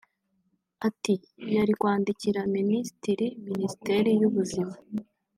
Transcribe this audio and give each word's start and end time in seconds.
Ati 0.87 1.13
"Yari 1.55 1.73
kwandikira 1.79 2.39
Minisitiri 2.55 3.27
Minisiteri 3.47 4.09
y’ubuzima 4.21 4.73